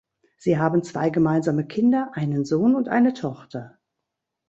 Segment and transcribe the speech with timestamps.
[0.39, 3.77] Sie haben zwei gemeinsame Kinder, einen Sohn und eine Tochter.